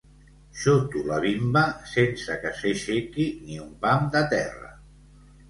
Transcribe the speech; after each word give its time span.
Xuto 0.61 1.03
la 1.09 1.19
bimba 1.25 1.63
sense 1.91 2.39
que 2.47 2.55
s'aixequi 2.63 3.29
ni 3.45 3.61
un 3.67 3.71
pam 3.85 4.09
de 4.19 4.25
terra. 4.35 4.75